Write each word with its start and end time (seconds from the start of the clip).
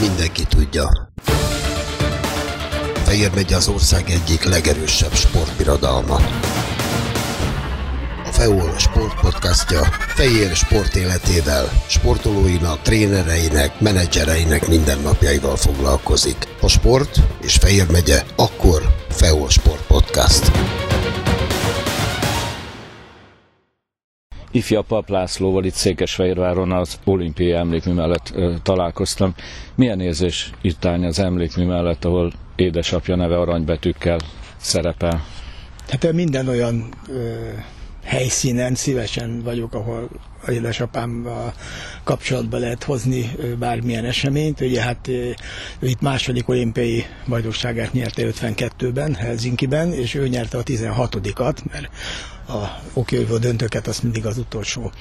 mindenki 0.00 0.44
tudja. 0.48 1.10
Fejér 3.04 3.30
megye 3.34 3.56
az 3.56 3.68
ország 3.68 4.10
egyik 4.10 4.44
legerősebb 4.44 5.14
sportbirodalma. 5.14 6.14
A 8.26 8.32
FEOL 8.32 8.78
sportpodcastja 8.78 9.80
Fejér 10.18 10.54
sport 10.54 10.94
életével, 10.94 11.70
sportolóinak, 11.86 12.82
trénereinek, 12.82 13.80
menedzsereinek 13.80 14.68
mindennapjaival 14.68 15.56
foglalkozik. 15.56 16.36
A 16.60 16.68
sport 16.68 17.20
és 17.42 17.54
Fejér 17.54 17.90
megye 17.90 18.22
akkor 18.36 18.82
FEOL 19.08 19.48
Sport 19.48 19.86
Podcast. 19.86 20.50
Ifja 24.58 24.82
Pap 24.82 25.08
Lászlóval 25.08 25.64
itt 25.64 25.74
Székesfehérváron 25.74 26.72
az 26.72 26.98
olimpiai 27.04 27.52
emlékmű 27.52 27.92
mellett 27.92 28.30
ö, 28.34 28.54
találkoztam. 28.62 29.34
Milyen 29.74 30.00
érzés 30.00 30.50
itt 30.60 30.84
állni 30.84 31.06
az 31.06 31.18
emlékmű 31.18 31.64
mellett, 31.64 32.04
ahol 32.04 32.32
édesapja 32.56 33.16
neve 33.16 33.38
aranybetűkkel 33.38 34.18
szerepel? 34.56 35.24
Hát 35.88 36.12
minden 36.12 36.48
olyan 36.48 36.88
ö, 37.08 37.48
helyszínen 38.08 38.74
szívesen 38.74 39.42
vagyok, 39.42 39.74
ahol 39.74 40.08
a 40.46 40.50
édesapámmal 40.50 41.54
kapcsolatba 42.04 42.58
lehet 42.58 42.84
hozni 42.84 43.30
bármilyen 43.58 44.04
eseményt. 44.04 44.60
Ugye 44.60 44.82
hát 44.82 45.08
ő 45.08 45.34
itt 45.80 46.00
második 46.00 46.48
olimpiai 46.48 47.04
bajnokságát 47.26 47.92
nyerte 47.92 48.22
52-ben, 48.24 49.14
Helsinki-ben, 49.14 49.92
és 49.92 50.14
ő 50.14 50.28
nyerte 50.28 50.58
a 50.58 50.62
16-at, 50.62 51.56
mert 51.70 51.88
a 52.48 52.80
okióvó 52.92 53.36
döntőket 53.36 53.86
azt 53.86 54.02
mindig 54.02 54.26
az 54.26 54.38
utolsó 54.38 54.92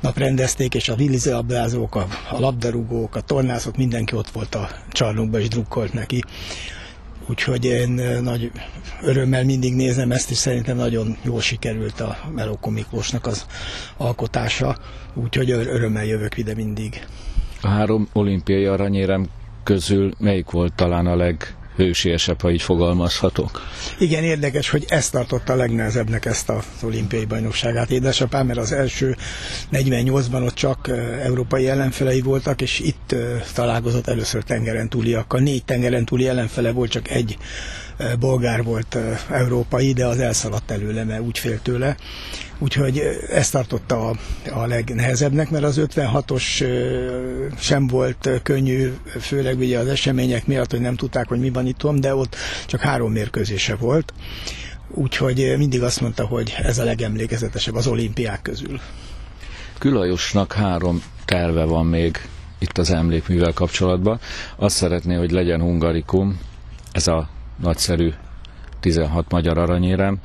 nap 0.00 0.18
rendezték, 0.18 0.74
és 0.74 0.88
a 0.88 0.94
vízilabdázók, 0.94 1.94
a, 1.94 2.06
a 2.30 2.38
labdarúgók, 2.40 3.16
a 3.16 3.20
tornászok, 3.20 3.76
mindenki 3.76 4.14
ott 4.14 4.30
volt 4.30 4.54
a 4.54 4.68
csarnokban 4.92 5.40
és 5.40 5.48
drukkolt 5.48 5.92
neki. 5.92 6.24
Úgyhogy 7.30 7.64
én 7.64 7.90
nagy 8.22 8.50
örömmel 9.02 9.44
mindig 9.44 9.74
nézem 9.74 10.10
ezt, 10.10 10.30
és 10.30 10.36
szerintem 10.36 10.76
nagyon 10.76 11.16
jól 11.22 11.40
sikerült 11.40 12.00
a 12.00 12.16
Melóko 12.34 12.72
az 13.22 13.46
alkotása, 13.96 14.76
úgyhogy 15.14 15.50
örömmel 15.50 16.04
jövök 16.04 16.36
ide 16.36 16.54
mindig. 16.54 17.06
A 17.60 17.68
három 17.68 18.08
olimpiai 18.12 18.64
aranyérem 18.64 19.26
közül 19.64 20.10
melyik 20.18 20.50
volt 20.50 20.74
talán 20.74 21.06
a 21.06 21.16
leg 21.16 21.54
hősiesebb, 21.80 22.40
ha 22.40 22.50
így 22.50 22.62
fogalmazhatok. 22.62 23.60
Igen, 23.98 24.22
érdekes, 24.24 24.70
hogy 24.70 24.84
ezt 24.88 25.12
tartotta 25.12 25.52
a 25.52 25.56
legnehezebbnek 25.56 26.24
ezt 26.24 26.48
az 26.48 26.64
olimpiai 26.82 27.24
bajnokságát 27.24 27.90
édesapám, 27.90 28.46
mert 28.46 28.58
az 28.58 28.72
első 28.72 29.16
48-ban 29.72 30.44
ott 30.46 30.54
csak 30.54 30.88
európai 31.22 31.68
ellenfelei 31.68 32.20
voltak, 32.20 32.60
és 32.62 32.78
itt 32.78 33.14
találkozott 33.54 34.06
először 34.06 34.42
tengeren 34.42 34.88
túliakkal. 34.88 35.40
Négy 35.40 35.64
tengeren 35.64 36.04
túli 36.04 36.28
ellenfele 36.28 36.72
volt, 36.72 36.90
csak 36.90 37.10
egy 37.10 37.36
bolgár 38.18 38.62
volt 38.64 38.98
európai, 39.30 39.92
de 39.92 40.06
az 40.06 40.18
elszaladt 40.18 40.70
előle, 40.70 41.04
mert 41.04 41.20
úgy 41.20 41.38
fél 41.38 41.62
tőle. 41.62 41.96
Úgyhogy 42.58 43.02
ezt 43.30 43.52
tartotta 43.52 44.08
a, 44.08 44.16
a 44.52 44.66
legnehezebbnek, 44.66 45.50
mert 45.50 45.64
az 45.64 45.80
56-os 45.94 46.42
sem 47.58 47.86
volt 47.86 48.28
könnyű, 48.42 48.92
főleg 49.20 49.58
ugye 49.58 49.78
az 49.78 49.86
események 49.86 50.46
miatt, 50.46 50.70
hogy 50.70 50.80
nem 50.80 50.96
tudták, 50.96 51.28
hogy 51.28 51.40
mi 51.40 51.50
van 51.50 51.66
itt, 51.66 51.86
de 51.94 52.14
ott 52.14 52.36
csak 52.66 52.80
három 52.80 53.12
mérkőzése 53.12 53.74
volt. 53.74 54.12
Úgyhogy 54.94 55.54
mindig 55.58 55.82
azt 55.82 56.00
mondta, 56.00 56.26
hogy 56.26 56.54
ez 56.62 56.78
a 56.78 56.84
legemlékezetesebb 56.84 57.74
az 57.74 57.86
olimpiák 57.86 58.42
közül. 58.42 58.80
Külajosnak 59.78 60.52
három 60.52 61.02
terve 61.24 61.64
van 61.64 61.86
még 61.86 62.28
itt 62.58 62.78
az 62.78 62.90
emlékművel 62.90 63.52
kapcsolatban. 63.52 64.20
Azt 64.56 64.76
szeretné, 64.76 65.14
hogy 65.14 65.30
legyen 65.30 65.60
hungarikum, 65.60 66.40
ez 66.92 67.06
a 67.06 67.28
nagyszerű 67.62 68.12
16 68.80 69.30
magyar 69.30 69.58
aranyérem, 69.58 70.18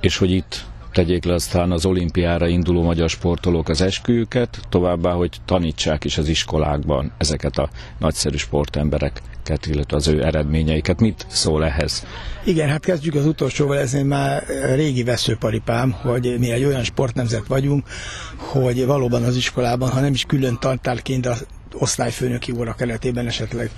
és 0.00 0.16
hogy 0.16 0.30
itt 0.30 0.64
tegyék 0.94 1.24
le 1.24 1.34
aztán 1.34 1.70
az 1.70 1.86
olimpiára 1.86 2.46
induló 2.46 2.82
magyar 2.82 3.08
sportolók 3.08 3.68
az 3.68 3.80
esküjüket, 3.80 4.60
továbbá, 4.68 5.12
hogy 5.12 5.36
tanítsák 5.44 6.04
is 6.04 6.18
az 6.18 6.28
iskolákban 6.28 7.12
ezeket 7.18 7.58
a 7.58 7.68
nagyszerű 7.98 8.36
sportembereket, 8.36 9.66
illetve 9.66 9.96
az 9.96 10.08
ő 10.08 10.24
eredményeiket. 10.24 11.00
Mit 11.00 11.26
szól 11.28 11.64
ehhez? 11.64 12.06
Igen, 12.44 12.68
hát 12.68 12.84
kezdjük 12.84 13.14
az 13.14 13.26
utolsóval, 13.26 13.78
ez 13.78 13.92
már 13.92 14.44
régi 14.74 15.02
veszőparipám, 15.02 15.90
hogy 15.90 16.36
mi 16.38 16.50
egy 16.50 16.64
olyan 16.64 16.84
sportnemzet 16.84 17.46
vagyunk, 17.46 17.86
hogy 18.36 18.86
valóban 18.86 19.22
az 19.22 19.36
iskolában, 19.36 19.90
ha 19.90 20.00
nem 20.00 20.12
is 20.12 20.24
külön 20.24 20.56
tantárként, 20.60 21.28
osztályfőnöki 21.78 22.52
óra 22.52 22.74
keretében 22.74 23.26
esetleg 23.26 23.70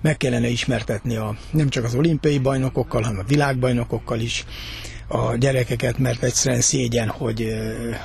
meg 0.00 0.16
kellene 0.16 0.48
ismertetni 0.48 1.16
a, 1.16 1.36
nem 1.50 1.68
csak 1.68 1.84
az 1.84 1.94
olimpiai 1.94 2.38
bajnokokkal, 2.38 3.02
hanem 3.02 3.18
a 3.18 3.24
világbajnokokkal 3.28 4.20
is 4.20 4.44
a 5.08 5.36
gyerekeket, 5.36 5.98
mert 5.98 6.22
egyszerűen 6.22 6.60
szégyen, 6.60 7.08
hogy, 7.08 7.54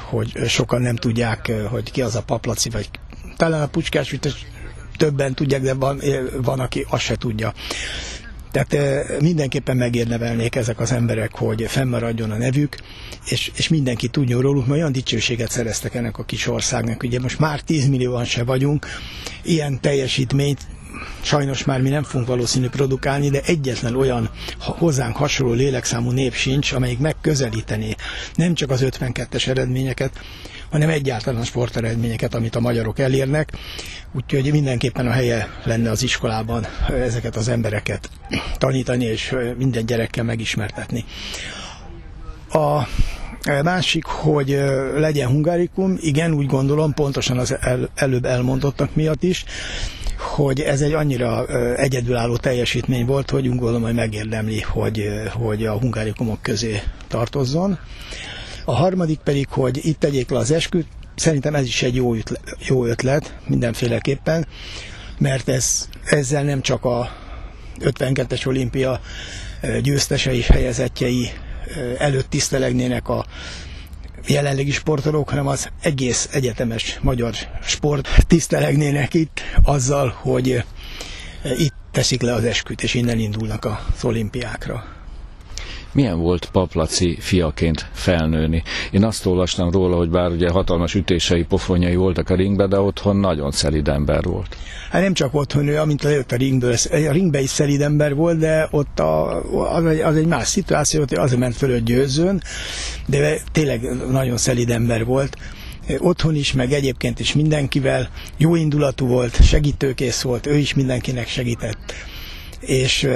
hogy 0.10 0.32
sokan 0.48 0.82
nem 0.82 0.96
tudják, 0.96 1.52
hogy 1.70 1.92
ki 1.92 2.02
az 2.02 2.16
a 2.16 2.24
paplaci, 2.24 2.70
vagy 2.70 2.90
talán 3.38 3.62
a 3.62 3.68
pucskás 3.68 4.16
többen 4.98 5.34
tudják, 5.34 5.62
de 5.62 5.74
van, 5.74 6.02
van, 6.42 6.60
aki 6.60 6.86
azt 6.90 7.04
se 7.04 7.16
tudja. 7.16 7.54
Tehát 8.52 8.76
mindenképpen 9.22 9.78
megérnevelnék 9.78 10.56
ezek 10.56 10.80
az 10.80 10.92
emberek, 10.92 11.36
hogy 11.36 11.66
fennmaradjon 11.68 12.32
a 12.32 12.38
nevük, 12.38 12.78
és, 13.26 13.52
és 13.56 13.68
mindenki 13.68 14.08
tudjon 14.08 14.42
róluk, 14.42 14.66
mert 14.68 14.80
olyan 14.80 14.92
dicsőséget 14.92 15.52
szereztek 15.52 15.96
ennek 15.96 16.18
a 16.18 16.24
kis 16.24 16.48
országnak. 16.48 17.04
Ugye 17.04 17.20
most 17.20 17.40
már 17.40 17.62
10 17.62 17.88
millióan 17.88 18.26
se 18.26 18.44
vagyunk, 18.44 18.86
ilyen 19.44 19.82
teljesítményt 19.82 20.60
sajnos 21.22 21.64
már 21.64 21.82
mi 21.82 21.90
nem 21.90 22.04
fogunk 22.04 22.28
valószínű 22.28 22.68
produkálni, 22.68 23.30
de 23.30 23.42
egyetlen 23.46 23.96
olyan 23.96 24.30
hozzánk 24.60 25.16
hasonló 25.16 25.54
lélekszámú 25.54 26.12
nép 26.12 26.34
sincs, 26.34 26.72
amelyik 26.72 27.00
megközelítené 27.00 27.96
nem 28.36 28.54
csak 28.54 28.70
az 28.72 28.82
52-es 28.84 29.48
eredményeket, 29.48 30.12
hanem 30.70 30.90
egyáltalán 30.90 31.44
sporteredményeket, 31.44 32.34
amit 32.36 32.56
a 32.56 32.60
magyarok 32.60 33.00
elérnek. 33.00 33.52
Úgyhogy 34.14 34.52
mindenképpen 34.52 35.08
a 35.08 35.12
helye 35.12 35.48
lenne 35.64 35.90
az 35.90 36.04
iskolában 36.04 36.66
ezeket 36.90 37.36
az 37.36 37.48
embereket 37.48 38.10
tanítani, 38.58 39.06
és 39.06 39.36
minden 39.58 39.86
gyerekkel 39.86 40.24
megismertetni. 40.24 41.06
A 42.52 42.88
másik, 43.64 44.06
hogy 44.06 44.60
legyen 44.96 45.28
hungárikum, 45.28 45.98
igen, 46.02 46.34
úgy 46.34 46.46
gondolom, 46.46 46.94
pontosan 46.94 47.38
az 47.38 47.58
el, 47.62 47.90
előbb 47.96 48.26
elmondottak 48.26 48.96
miatt 48.96 49.24
is, 49.24 49.46
hogy 50.18 50.60
ez 50.62 50.82
egy 50.82 50.94
annyira 50.94 51.46
egyedülálló 51.76 52.36
teljesítmény 52.38 53.06
volt, 53.06 53.30
hogy 53.30 53.50
gondolom, 53.50 53.82
hogy 53.82 53.94
megérdemli, 53.94 54.62
hogy, 54.62 55.10
hogy 55.34 55.66
a 55.66 55.78
hungárikumok 55.80 56.42
közé 56.42 56.82
tartozzon. 57.08 57.80
A 58.70 58.76
harmadik 58.76 59.20
pedig, 59.20 59.48
hogy 59.50 59.86
itt 59.86 60.00
tegyék 60.00 60.30
le 60.30 60.38
az 60.38 60.52
esküt, 60.52 60.88
szerintem 61.16 61.56
ez 61.56 61.66
is 61.66 61.84
egy 61.84 61.96
jó 61.96 62.14
ötlet, 62.16 62.56
jó 62.68 62.86
ötlet 62.86 63.38
mindenféleképpen, 63.46 64.48
mert 65.18 65.50
ez, 65.50 65.90
ezzel 66.06 66.44
nem 66.44 66.62
csak 66.62 66.86
a 66.86 67.10
52-es 67.80 68.48
olimpia 68.48 69.02
győztesei, 69.82 70.42
helyezettjei 70.42 71.30
előtt 71.98 72.30
tisztelegnének 72.30 73.10
a 73.10 73.26
jelenlegi 74.28 74.72
sportolók, 74.72 75.30
hanem 75.30 75.48
az 75.48 75.70
egész 75.82 76.30
egyetemes 76.32 77.00
magyar 77.02 77.34
sport 77.64 78.08
tisztelegnének 78.28 79.14
itt 79.14 79.42
azzal, 79.64 80.10
hogy 80.10 80.64
itt 81.58 81.74
teszik 81.92 82.22
le 82.22 82.34
az 82.34 82.44
esküt, 82.44 82.84
és 82.84 82.94
innen 82.94 83.20
indulnak 83.20 83.66
az 83.66 84.04
olimpiákra. 84.04 84.97
Milyen 85.98 86.20
volt 86.20 86.50
Paplaci 86.52 87.18
fiaként 87.20 87.86
felnőni? 87.94 88.64
Én 88.92 89.04
azt 89.04 89.26
olvastam 89.26 89.72
róla, 89.72 89.96
hogy 89.96 90.10
bár 90.10 90.32
ugye 90.32 90.50
hatalmas 90.50 90.96
ütései, 90.96 91.44
pofonyai 91.44 91.96
voltak 91.96 92.30
a 92.30 92.36
ringbe, 92.36 92.68
de 92.68 92.80
otthon 92.80 93.16
nagyon 93.16 93.52
szelid 93.52 93.88
ember 93.88 94.24
volt. 94.24 94.58
Hát 94.92 95.02
nem 95.02 95.14
csak 95.14 95.34
otthon 95.34 95.68
ő, 95.68 95.78
amint 95.78 96.04
lejött 96.04 96.32
a 96.32 96.36
ringből, 96.36 96.76
a 96.92 97.12
ringbe 97.12 97.42
is 97.42 97.50
szelid 97.50 97.82
ember 97.82 98.16
volt, 98.16 98.38
de 98.38 98.68
ott 98.72 99.00
a, 99.00 99.42
az, 99.76 99.86
egy, 99.86 100.00
az 100.00 100.16
egy 100.16 100.26
más 100.26 100.48
szituáció, 100.48 101.00
hogy 101.00 101.18
azért 101.18 101.40
ment 101.40 101.56
fölött 101.56 101.86
győzőn, 101.86 102.42
de 103.06 103.40
tényleg 103.52 104.10
nagyon 104.12 104.38
szelid 104.38 104.70
ember 104.70 105.06
volt 105.06 105.38
otthon 106.00 106.36
is, 106.36 106.54
meg 106.54 106.72
egyébként 106.72 107.20
is 107.20 107.34
mindenkivel, 107.34 108.10
jó 108.38 108.56
indulatú 108.56 109.08
volt, 109.08 109.44
segítőkész 109.44 110.22
volt, 110.22 110.46
ő 110.46 110.56
is 110.56 110.74
mindenkinek 110.74 111.28
segített. 111.28 111.94
És 112.60 113.08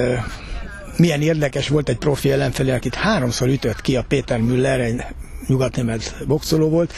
milyen 0.98 1.22
érdekes 1.22 1.68
volt 1.68 1.90
egy 1.90 1.98
profi 1.98 2.32
ellenfelé, 2.32 2.72
akit 2.72 2.96
háromszor 2.96 3.48
ütött 3.48 3.82
ki 3.82 3.96
a 3.96 4.06
Péter 4.08 4.40
Müller, 4.40 4.80
egy 4.80 5.04
nyugatnémet 5.48 6.16
boxoló 6.28 6.70
volt, 6.70 6.94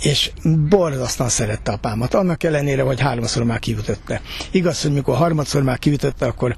és 0.00 0.30
borzasztóan 0.68 1.28
szerette 1.28 1.72
apámat, 1.72 2.14
annak 2.14 2.42
ellenére, 2.42 2.82
hogy 2.82 3.00
háromszor 3.00 3.44
már 3.44 3.58
kiütötte. 3.58 4.20
Igaz, 4.50 4.82
hogy 4.82 4.92
mikor 4.92 5.16
harmadszor 5.16 5.62
már 5.62 5.78
kiütötte, 5.78 6.26
akkor 6.26 6.56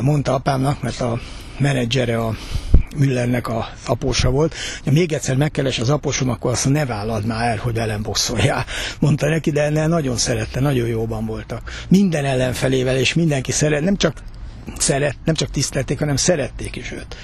mondta 0.00 0.34
apámnak, 0.34 0.82
mert 0.82 1.00
a 1.00 1.20
menedzsere 1.58 2.18
a 2.18 2.34
Müllernek 2.96 3.48
a 3.48 3.68
apósa 3.86 4.30
volt. 4.30 4.54
Ha 4.84 4.90
még 4.90 5.12
egyszer 5.12 5.36
megkeres 5.36 5.78
az 5.78 5.90
apósom, 5.90 6.28
akkor 6.28 6.50
azt 6.50 6.68
ne 6.68 6.86
vállad 6.86 7.26
már 7.26 7.48
el, 7.48 7.56
hogy 7.56 7.74
velem 7.74 8.02
bosszoljál. 8.02 8.64
Mondta 9.00 9.28
neki, 9.28 9.50
de 9.50 9.68
ne, 9.68 9.86
nagyon 9.86 10.16
szerette, 10.16 10.60
nagyon 10.60 10.88
jóban 10.88 11.26
voltak. 11.26 11.70
Minden 11.88 12.24
ellenfelével, 12.24 12.96
és 12.96 13.14
mindenki 13.14 13.52
szeret, 13.52 13.82
nem 13.82 13.96
csak 13.96 14.22
szeret, 14.78 15.16
nem 15.24 15.34
csak 15.34 15.50
tisztelték, 15.50 15.98
hanem 15.98 16.16
szerették 16.16 16.76
is 16.76 16.92
őt. 16.92 17.16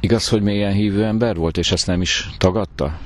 Igaz, 0.00 0.28
hogy 0.28 0.42
mélyen 0.42 0.72
hívő 0.72 1.04
ember 1.04 1.36
volt, 1.36 1.56
és 1.56 1.72
ezt 1.72 1.86
nem 1.86 2.00
is 2.00 2.28
tagadta? 2.38 2.98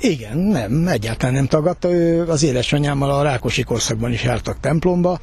Igen, 0.00 0.38
nem, 0.38 0.88
egyáltalán 0.88 1.34
nem 1.34 1.46
tagadta. 1.46 1.90
Ő 1.90 2.28
az 2.28 2.42
édesanyámmal 2.42 3.10
a 3.10 3.22
Rákosi 3.22 3.62
korszakban 3.62 4.12
is 4.12 4.24
jártak 4.24 4.60
templomba, 4.60 5.20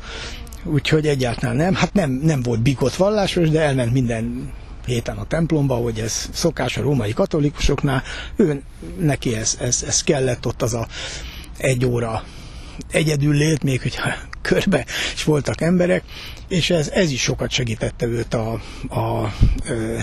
úgyhogy 0.64 1.08
egyáltalán 1.08 1.56
nem. 1.56 1.74
Hát 1.74 1.94
nem, 1.94 2.12
nem 2.12 2.42
volt 2.42 2.62
bikott 2.62 2.96
vallásos, 2.96 3.50
de 3.50 3.62
elment 3.62 3.94
minden 3.94 4.54
héten 4.86 5.18
a 5.18 5.26
templomba, 5.26 5.76
hogy 5.76 6.00
ez 6.00 6.30
szokás 6.34 6.78
a 6.78 6.82
római 6.82 7.14
katolikusoknál. 7.14 8.04
Ő 8.36 8.62
neki 9.00 9.36
ez, 9.36 9.58
ez, 9.62 9.84
ez 9.88 10.04
kellett 10.04 10.46
ott 10.46 10.62
az 10.62 10.74
a 10.74 10.88
egy 11.58 11.86
óra 11.86 12.24
egyedül 12.92 13.34
lét, 13.34 13.64
még 13.64 13.82
hogyha 13.82 14.14
körbe 14.48 14.86
is 15.14 15.24
voltak 15.24 15.62
emberek, 15.62 16.04
és 16.48 16.70
ez, 16.70 16.90
ez 16.90 17.12
is 17.12 17.22
sokat 17.22 17.52
segítette 17.52 18.06
őt 18.06 18.34
a, 18.34 18.62
a, 18.88 19.00
a 19.00 19.34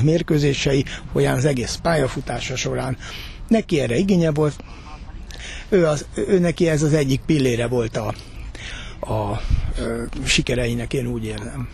mérkőzései, 0.03 0.85
olyan 1.13 1.35
az 1.35 1.45
egész 1.45 1.79
pályafutása 1.83 2.57
során. 2.57 2.97
Neki 3.49 3.81
erre 3.81 3.97
igénye 3.97 4.31
volt, 4.31 4.65
ő, 5.69 5.87
az, 5.87 6.07
ő 6.15 6.39
neki 6.39 6.69
ez 6.69 6.83
az 6.83 6.93
egyik 6.93 7.21
pillére 7.27 7.67
volt 7.67 7.97
a, 7.97 8.15
a, 9.01 9.13
a 9.13 9.41
sikereinek, 10.25 10.93
én 10.93 11.07
úgy 11.07 11.25
érzem. 11.25 11.69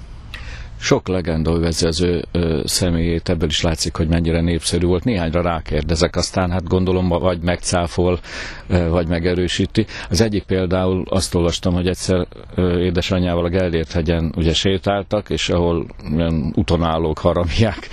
Sok 0.81 1.09
legenda 1.09 1.53
övezi 1.53 1.87
az 1.87 2.00
ő 2.00 2.25
ö, 2.32 2.61
személyét, 2.65 3.29
ebből 3.29 3.49
is 3.49 3.62
látszik, 3.62 3.97
hogy 3.97 4.09
mennyire 4.09 4.41
népszerű 4.41 4.87
volt. 4.87 5.05
Néhányra 5.05 5.43
rákérdezek, 5.43 6.17
aztán 6.17 6.50
hát 6.50 6.69
gondolom 6.69 7.09
vagy 7.09 7.41
megcáfol, 7.41 8.21
ö, 8.69 8.88
vagy 8.88 9.09
megerősíti. 9.09 9.87
Az 10.11 10.21
egyik 10.21 10.43
például 10.43 11.05
azt 11.09 11.35
olvastam, 11.35 11.75
hogy 11.75 11.88
egyszer 11.88 12.27
ö, 12.55 12.79
édesanyjával 12.79 13.44
a 13.44 13.49
Gellért 13.49 13.93
hegyen 13.93 14.32
ugye 14.37 14.55
sétáltak, 14.55 15.31
és 15.31 15.49
ahol 15.49 15.87
olyan 16.17 16.53
utonállók 16.56 17.19
haramiák 17.19 17.88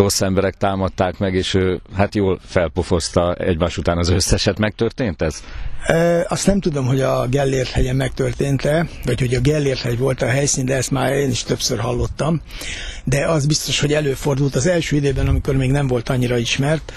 rossz 0.00 0.20
emberek 0.20 0.54
támadták 0.54 1.18
meg, 1.18 1.34
és 1.34 1.54
ő 1.54 1.80
hát 1.96 2.14
jól 2.14 2.40
felpofozta 2.46 3.34
egymás 3.34 3.78
után 3.78 3.98
az 3.98 4.08
összeset. 4.08 4.58
Megtörtént 4.58 5.22
ez? 5.22 5.42
E, 5.86 6.26
azt 6.28 6.46
nem 6.46 6.60
tudom, 6.60 6.86
hogy 6.86 7.00
a 7.00 7.26
Gellért 7.28 7.70
hegyen 7.70 7.96
megtörtént-e, 7.96 8.88
vagy 9.04 9.20
hogy 9.20 9.34
a 9.34 9.40
Gellért 9.40 9.80
hegy 9.80 9.98
volt 9.98 10.22
a 10.22 10.26
helyszín, 10.26 10.64
de 10.64 10.76
ezt 10.76 10.90
már 10.90 11.12
én 11.12 11.30
is 11.30 11.42
többször 11.42 11.78
hallottam. 11.78 12.40
De 13.04 13.26
az 13.26 13.46
biztos, 13.46 13.80
hogy 13.80 13.92
előfordult 13.92 14.54
az 14.54 14.66
első 14.66 14.96
időben, 14.96 15.26
amikor 15.26 15.56
még 15.56 15.70
nem 15.70 15.86
volt 15.86 16.08
annyira 16.08 16.36
ismert, 16.36 16.92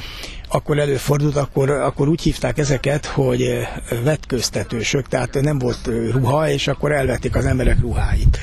akkor 0.48 0.80
előfordult, 0.80 1.36
akkor, 1.36 1.70
akkor 1.70 2.08
úgy 2.08 2.22
hívták 2.22 2.58
ezeket, 2.58 3.06
hogy 3.06 3.68
vetköztetősök, 4.04 5.08
tehát 5.08 5.42
nem 5.42 5.60
volt 5.60 5.90
ruha, 6.12 6.50
és 6.50 6.68
akkor 6.68 6.92
elvették 6.92 7.36
az 7.36 7.46
emberek 7.46 7.80
ruháit. 7.80 8.40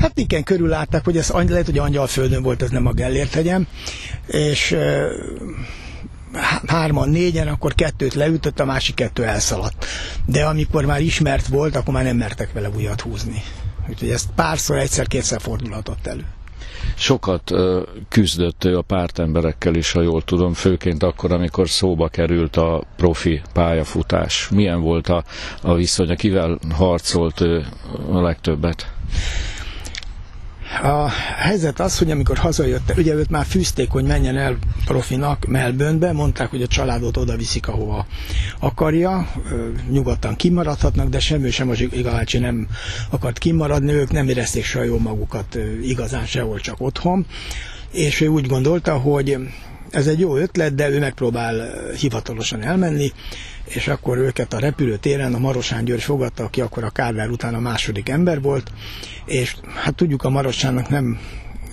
Hát 0.00 0.18
igen, 0.18 0.44
körül 0.44 0.68
látták, 0.68 1.04
hogy 1.04 1.16
ez 1.16 1.30
lehet, 1.30 1.66
hogy 1.66 1.78
Angyalföldön 1.78 2.42
volt, 2.42 2.62
ez 2.62 2.70
nem 2.70 2.86
a 2.86 2.92
Gellért 2.92 3.34
hegyem, 3.34 3.66
és 4.26 4.76
hárman, 6.66 7.08
négyen, 7.08 7.48
akkor 7.48 7.74
kettőt 7.74 8.14
leütött, 8.14 8.60
a 8.60 8.64
másik 8.64 8.94
kettő 8.94 9.24
elszaladt. 9.24 9.84
De 10.26 10.44
amikor 10.44 10.84
már 10.84 11.00
ismert 11.00 11.46
volt, 11.46 11.76
akkor 11.76 11.94
már 11.94 12.04
nem 12.04 12.16
mertek 12.16 12.52
vele 12.52 12.70
újat 12.76 13.00
húzni. 13.00 13.42
Úgyhogy 13.88 14.10
ezt 14.10 14.28
párszor, 14.34 14.78
egyszer-kétszer 14.78 15.40
fordulhatott 15.40 16.06
elő. 16.06 16.24
Sokat 16.94 17.52
küzdött 18.08 18.64
ő 18.64 18.76
a 18.76 18.82
pártemberekkel 18.82 19.74
is, 19.74 19.92
ha 19.92 20.02
jól 20.02 20.22
tudom, 20.22 20.52
főként 20.52 21.02
akkor, 21.02 21.32
amikor 21.32 21.68
szóba 21.68 22.08
került 22.08 22.56
a 22.56 22.82
profi 22.96 23.40
pályafutás. 23.52 24.48
Milyen 24.50 24.80
volt 24.80 25.08
a, 25.08 25.24
a 25.62 25.74
viszony, 25.74 26.16
kivel 26.16 26.58
harcolt 26.74 27.40
ő 27.40 27.66
a 28.10 28.20
legtöbbet? 28.20 28.92
A 30.82 31.08
helyzet 31.38 31.80
az, 31.80 31.98
hogy 31.98 32.10
amikor 32.10 32.36
hazajött, 32.36 32.92
ugye 32.96 33.14
őt 33.14 33.30
már 33.30 33.44
fűzték, 33.44 33.90
hogy 33.90 34.04
menjen 34.04 34.36
el 34.36 34.58
profinak 34.84 35.46
Melbournebe, 35.46 36.12
mondták, 36.12 36.50
hogy 36.50 36.62
a 36.62 36.66
családot 36.66 37.16
oda 37.16 37.36
viszik, 37.36 37.68
ahova 37.68 38.06
akarja, 38.58 39.28
nyugodtan 39.90 40.36
kimaradhatnak, 40.36 41.08
de 41.08 41.20
semmi 41.20 41.50
sem 41.50 41.68
az 41.68 41.80
Igalácsi 41.80 42.38
nem 42.38 42.68
akart 43.10 43.38
kimaradni, 43.38 43.92
ők 43.92 44.10
nem 44.10 44.28
érezték 44.28 44.64
se 44.64 44.84
jól 44.84 45.00
magukat 45.00 45.58
igazán 45.82 46.26
sehol, 46.26 46.60
csak 46.60 46.80
otthon, 46.80 47.26
és 47.92 48.20
ő 48.20 48.26
úgy 48.26 48.46
gondolta, 48.46 48.96
hogy 48.98 49.36
ez 49.90 50.06
egy 50.06 50.20
jó 50.20 50.36
ötlet, 50.36 50.74
de 50.74 50.90
ő 50.90 50.98
megpróbál 50.98 51.70
hivatalosan 51.98 52.62
elmenni, 52.62 53.12
és 53.68 53.88
akkor 53.88 54.18
őket 54.18 54.52
a 54.52 54.58
repülőtéren 54.58 55.34
a 55.34 55.38
Marosán 55.38 55.84
György 55.84 56.02
fogadta, 56.02 56.44
aki 56.44 56.60
akkor 56.60 56.84
a 56.84 56.90
Kádár 56.90 57.28
után 57.28 57.54
a 57.54 57.60
második 57.60 58.08
ember 58.08 58.40
volt, 58.40 58.72
és 59.24 59.56
hát 59.74 59.94
tudjuk 59.94 60.22
a 60.22 60.30
Marosánnak 60.30 60.88
nem 60.88 61.18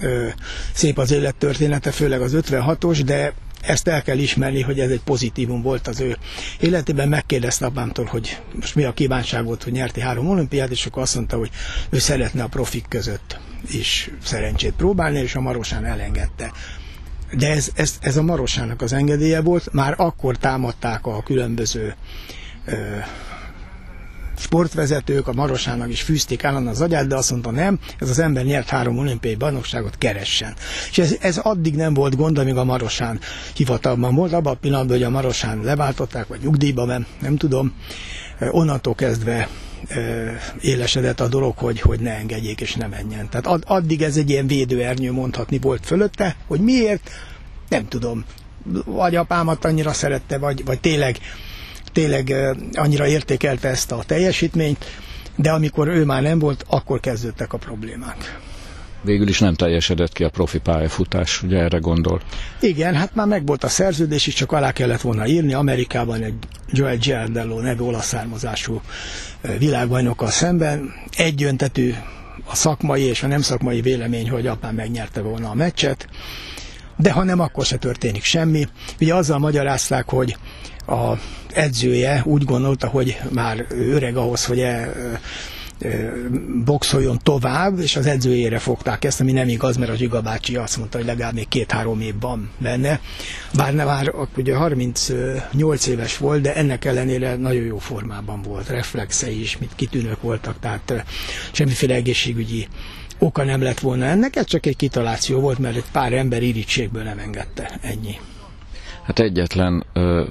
ö, 0.01 0.27
szép 0.73 0.97
az 0.97 1.11
élettörténete, 1.11 1.91
főleg 1.91 2.21
az 2.21 2.33
56-os, 2.35 3.01
de 3.05 3.33
ezt 3.61 3.87
el 3.87 4.01
kell 4.01 4.17
ismerni, 4.17 4.61
hogy 4.61 4.79
ez 4.79 4.89
egy 4.89 5.01
pozitívum 5.03 5.61
volt 5.61 5.87
az 5.87 5.99
ő 5.99 6.17
életében. 6.59 7.09
Megkérdezte 7.09 7.65
apámtól, 7.65 8.05
hogy 8.05 8.39
most 8.59 8.75
mi 8.75 8.83
a 8.83 8.93
kívánság 8.93 9.45
volt, 9.45 9.63
hogy 9.63 9.73
nyerti 9.73 9.99
három 9.99 10.29
olimpiát, 10.29 10.69
és 10.69 10.85
akkor 10.85 11.01
azt 11.01 11.15
mondta, 11.15 11.37
hogy 11.37 11.49
ő 11.89 11.99
szeretne 11.99 12.43
a 12.43 12.47
profik 12.47 12.85
között 12.89 13.39
is 13.71 14.11
szerencsét 14.23 14.73
próbálni, 14.73 15.19
és 15.19 15.35
a 15.35 15.41
Marosán 15.41 15.85
elengedte. 15.85 16.51
De 17.31 17.51
ez, 17.51 17.69
ez, 17.75 17.97
ez 18.01 18.17
a 18.17 18.23
Marosának 18.23 18.81
az 18.81 18.93
engedélye 18.93 19.41
volt, 19.41 19.73
már 19.73 19.93
akkor 19.97 20.37
támadták 20.37 21.05
a 21.05 21.23
különböző 21.23 21.95
ö, 22.65 22.73
sportvezetők, 24.37 25.27
a 25.27 25.33
Marosának 25.33 25.89
is 25.89 26.01
fűzték 26.01 26.43
állandóan 26.43 26.73
az 26.73 26.81
agyát, 26.81 27.07
de 27.07 27.15
azt 27.15 27.31
mondta 27.31 27.51
nem, 27.51 27.79
ez 27.99 28.09
az 28.09 28.19
ember 28.19 28.43
nyert 28.43 28.69
három 28.69 28.97
olimpiai 28.97 29.35
bajnokságot, 29.35 29.97
keressen. 29.97 30.53
És 30.89 30.97
ez, 30.97 31.15
ez 31.19 31.37
addig 31.37 31.75
nem 31.75 31.93
volt 31.93 32.15
gond, 32.15 32.37
amíg 32.37 32.55
a 32.55 32.63
Marosán 32.63 33.19
hivatalban 33.55 34.15
volt, 34.15 34.33
abban 34.33 34.53
a 34.53 34.57
pillanatban, 34.57 34.97
hogy 34.97 35.05
a 35.05 35.09
Marosán 35.09 35.61
leváltották, 35.63 36.27
vagy 36.27 36.39
nyugdíjba 36.41 36.85
ment, 36.85 37.07
nem 37.21 37.37
tudom, 37.37 37.73
onnantól 38.51 38.95
kezdve 38.95 39.47
élesedett 40.61 41.19
a 41.19 41.27
dolog, 41.27 41.57
hogy, 41.57 41.81
hogy 41.81 41.99
ne 41.99 42.13
engedjék 42.15 42.61
és 42.61 42.75
ne 42.75 42.87
menjen. 42.87 43.29
Tehát 43.29 43.45
ad, 43.47 43.63
addig 43.67 44.01
ez 44.01 44.17
egy 44.17 44.29
ilyen 44.29 44.47
védőernyő 44.47 45.11
mondhatni 45.11 45.59
volt 45.59 45.85
fölötte, 45.85 46.35
hogy 46.47 46.59
miért, 46.59 47.09
nem 47.69 47.87
tudom. 47.87 48.25
Vagy 48.85 49.15
apámat 49.15 49.65
annyira 49.65 49.93
szerette, 49.93 50.37
vagy, 50.37 50.65
vagy 50.65 50.79
tényleg, 50.79 51.17
tényleg 51.91 52.33
annyira 52.73 53.07
értékelte 53.07 53.67
ezt 53.67 53.91
a 53.91 54.03
teljesítményt, 54.05 54.85
de 55.35 55.51
amikor 55.51 55.87
ő 55.87 56.05
már 56.05 56.21
nem 56.21 56.39
volt, 56.39 56.65
akkor 56.67 56.99
kezdődtek 56.99 57.53
a 57.53 57.57
problémák 57.57 58.39
végül 59.05 59.27
is 59.27 59.39
nem 59.39 59.53
teljesedett 59.53 60.13
ki 60.13 60.23
a 60.23 60.29
profi 60.29 60.59
pályafutás, 60.59 61.43
ugye 61.43 61.57
erre 61.57 61.77
gondol? 61.77 62.21
Igen, 62.59 62.95
hát 62.95 63.15
már 63.15 63.27
megvolt 63.27 63.63
a 63.63 63.67
szerződés 63.67 64.27
is, 64.27 64.33
csak 64.33 64.51
alá 64.51 64.71
kellett 64.71 65.01
volna 65.01 65.27
írni. 65.27 65.53
Amerikában 65.53 66.23
egy 66.23 66.33
Joel 66.71 66.97
Giardello 66.97 67.59
nevű 67.59 67.83
olasz 67.83 68.07
származású 68.07 68.81
világbajnokkal 69.59 70.29
szemben. 70.29 70.93
Egyöntetű 71.17 71.93
a 72.45 72.55
szakmai 72.55 73.01
és 73.01 73.23
a 73.23 73.27
nem 73.27 73.41
szakmai 73.41 73.81
vélemény, 73.81 74.29
hogy 74.29 74.47
apám 74.47 74.75
megnyerte 74.75 75.21
volna 75.21 75.49
a 75.49 75.53
meccset, 75.53 76.07
de 76.97 77.11
ha 77.11 77.23
nem, 77.23 77.39
akkor 77.39 77.65
se 77.65 77.77
történik 77.77 78.23
semmi. 78.23 78.67
Ugye 79.01 79.15
azzal 79.15 79.39
magyarázták, 79.39 80.09
hogy 80.09 80.37
a 80.87 81.13
edzője 81.53 82.21
úgy 82.25 82.43
gondolta, 82.43 82.87
hogy 82.87 83.17
már 83.31 83.65
öreg 83.69 84.15
ahhoz, 84.15 84.45
hogy 84.45 84.59
e, 84.59 84.91
boxoljon 86.65 87.19
tovább, 87.23 87.79
és 87.79 87.95
az 87.95 88.05
edzőjére 88.05 88.59
fogták 88.59 89.05
ezt, 89.05 89.21
ami 89.21 89.31
nem 89.31 89.47
igaz, 89.47 89.77
mert 89.77 89.91
a 89.91 89.95
Zsiga 89.95 90.21
bácsi 90.21 90.55
azt 90.55 90.77
mondta, 90.77 90.97
hogy 90.97 91.05
legalább 91.05 91.33
még 91.33 91.47
két-három 91.47 92.01
év 92.01 92.13
van 92.19 92.49
benne. 92.57 92.99
Bár 93.53 93.73
nem 93.73 93.85
már 93.85 94.13
ugye 94.37 94.55
38 94.55 95.87
éves 95.87 96.17
volt, 96.17 96.41
de 96.41 96.55
ennek 96.55 96.85
ellenére 96.85 97.35
nagyon 97.35 97.63
jó 97.63 97.77
formában 97.77 98.41
volt, 98.41 98.69
reflexei 98.69 99.41
is, 99.41 99.57
mit 99.57 99.71
kitűnők 99.75 100.21
voltak, 100.21 100.59
tehát 100.59 101.05
semmiféle 101.51 101.93
egészségügyi 101.93 102.67
oka 103.19 103.43
nem 103.43 103.61
lett 103.61 103.79
volna 103.79 104.05
ennek, 104.05 104.35
ez 104.35 104.45
csak 104.45 104.65
egy 104.65 104.75
kitaláció 104.75 105.39
volt, 105.39 105.59
mert 105.59 105.75
egy 105.75 105.91
pár 105.91 106.13
ember 106.13 106.43
irítségből 106.43 107.03
nem 107.03 107.19
engedte, 107.19 107.79
ennyi. 107.81 108.19
Hát 109.03 109.19
egyetlen 109.19 109.85
ö, 109.93 110.23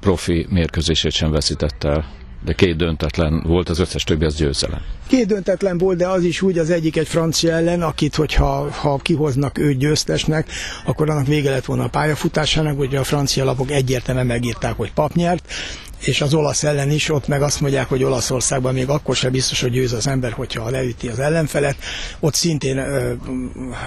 profi 0.00 0.46
mérkőzését 0.50 1.12
sem 1.12 1.30
veszített 1.30 1.84
el 1.84 2.06
de 2.44 2.52
két 2.52 2.76
döntetlen 2.76 3.42
volt, 3.46 3.68
az 3.68 3.78
összes 3.78 4.04
többi 4.04 4.24
az 4.24 4.34
győzelem. 4.34 4.80
Két 5.06 5.26
döntetlen 5.26 5.78
volt, 5.78 5.98
de 5.98 6.08
az 6.08 6.24
is 6.24 6.42
úgy 6.42 6.58
az 6.58 6.70
egyik 6.70 6.96
egy 6.96 7.08
francia 7.08 7.52
ellen, 7.52 7.82
akit, 7.82 8.14
hogyha 8.14 8.70
ha 8.70 8.96
kihoznak 8.96 9.58
őt 9.58 9.78
győztesnek, 9.78 10.48
akkor 10.84 11.10
annak 11.10 11.26
vége 11.26 11.50
lett 11.50 11.64
volna 11.64 11.84
a 11.84 11.88
pályafutásának, 11.88 12.76
hogy 12.76 12.96
a 12.96 13.04
francia 13.04 13.44
lapok 13.44 13.70
egyértelműen 13.70 14.26
megírták, 14.26 14.76
hogy 14.76 14.92
pap 14.92 15.12
nyert. 15.14 15.52
és 16.00 16.20
az 16.20 16.34
olasz 16.34 16.64
ellen 16.64 16.90
is, 16.90 17.08
ott 17.08 17.28
meg 17.28 17.42
azt 17.42 17.60
mondják, 17.60 17.88
hogy 17.88 18.02
Olaszországban 18.02 18.74
még 18.74 18.88
akkor 18.88 19.16
sem 19.16 19.32
biztos, 19.32 19.60
hogy 19.60 19.70
győz 19.70 19.92
az 19.92 20.06
ember, 20.06 20.32
hogyha 20.32 20.70
leüti 20.70 21.08
az 21.08 21.18
ellenfelet. 21.18 21.76
Ott 22.20 22.34
szintén, 22.34 22.82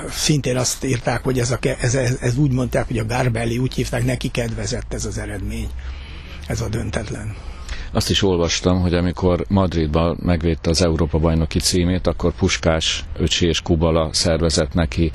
szintén 0.10 0.58
azt 0.58 0.84
írták, 0.84 1.24
hogy 1.24 1.40
ez, 1.40 1.52
a, 1.52 1.60
ez, 1.82 1.96
ez, 1.96 2.18
ez 2.22 2.38
úgy 2.38 2.52
mondták, 2.52 2.88
hogy 2.88 2.98
a 2.98 3.06
Garbelli, 3.06 3.58
úgy 3.58 3.74
hívták, 3.74 4.06
neki 4.06 4.28
kedvezett 4.28 4.94
ez 4.94 5.06
az 5.06 5.18
eredmény, 5.18 5.70
ez 6.48 6.62
a 6.62 6.68
döntetlen. 6.68 7.36
Azt 7.96 8.10
is 8.10 8.22
olvastam, 8.24 8.82
hogy 8.82 8.94
amikor 8.94 9.46
Madridban 9.48 10.18
megvédte 10.22 10.70
az 10.70 10.82
Európa 10.84 11.18
bajnoki 11.18 11.60
címét, 11.60 12.08
akkor 12.08 12.34
Puskás, 12.34 13.04
Öcsi 13.18 13.48
és 13.48 13.62
Kubala 13.62 14.10
szervezett 14.14 14.74
neki 14.74 15.12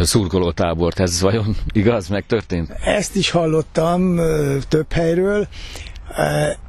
szurkoló 0.00 0.50
tábort. 0.52 1.00
Ez 1.00 1.20
vajon 1.20 1.56
igaz, 1.72 2.08
meg 2.08 2.26
történt? 2.26 2.70
Ezt 2.84 3.16
is 3.16 3.30
hallottam 3.30 4.20
több 4.68 4.92
helyről. 4.92 5.46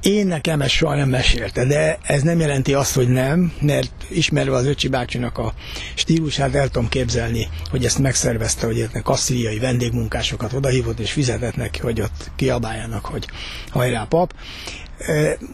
Én 0.02 0.28
nekem 0.28 0.62
ezt 0.62 0.70
soha 0.74 0.96
nem 0.96 1.10
mesélte, 1.10 1.66
de 1.66 1.98
ez 2.04 2.22
nem 2.22 2.40
jelenti 2.40 2.74
azt, 2.74 2.96
hogy 2.96 3.08
nem, 3.10 3.54
mert 3.62 3.92
ismerve 4.10 4.56
az 4.56 4.66
Öcsi 4.66 4.88
bácsinak 4.88 5.38
a 5.38 5.54
stílusát 5.96 6.56
el 6.56 6.68
tudom 6.70 6.90
képzelni, 6.90 7.48
hogy 7.70 7.86
ezt 7.86 8.00
megszervezte, 8.00 8.66
hogy 8.66 8.90
a 8.94 9.02
kasszíriai 9.02 9.60
vendégmunkásokat 9.60 10.54
odahívott 10.54 11.00
és 11.00 11.12
fizetett 11.12 11.56
neki, 11.56 11.80
hogy 11.80 12.02
ott 12.02 12.32
kiabáljanak, 12.36 13.06
hogy 13.06 13.26
hajrá 13.72 14.04
pap. 14.10 14.34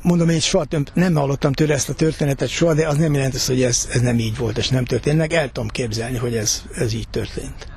Mondom, 0.02 0.30
én 0.30 0.40
soha 0.40 0.66
nem 0.94 1.14
hallottam 1.16 1.54
tőle 1.54 1.74
ezt 1.74 1.90
a 1.90 1.94
történetet 1.94 2.50
soha, 2.50 2.74
de 2.74 2.88
az 2.88 2.98
nem 2.98 3.14
jelenti 3.14 3.38
hogy 3.48 3.62
ez, 3.62 3.90
ez 3.92 4.02
nem 4.02 4.20
így 4.20 4.38
volt, 4.38 4.58
és 4.58 4.70
nem 4.70 4.86
történt 4.86 5.18
meg. 5.18 5.34
El 5.34 5.52
tudom 5.52 5.70
képzelni, 5.70 6.18
hogy 6.18 6.36
ez, 6.36 6.64
ez 6.76 6.94
így 6.94 7.10
történt. 7.10 7.68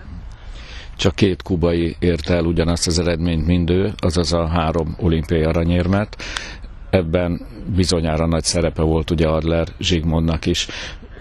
Csak 0.96 1.14
két 1.14 1.42
kubai 1.42 1.96
érte 1.98 2.34
el 2.34 2.44
ugyanazt 2.44 2.86
az 2.86 2.98
eredményt 2.98 3.46
mindő, 3.46 3.92
azaz 3.96 4.32
a 4.32 4.48
három 4.48 4.96
olimpiai 5.00 5.42
aranyérmet. 5.42 6.22
Ebben 6.90 7.46
bizonyára 7.74 8.26
nagy 8.26 8.44
szerepe 8.44 8.82
volt 8.82 9.10
ugye 9.10 9.26
Adler 9.26 9.68
Zsigmondnak 9.78 10.46
is. 10.46 10.66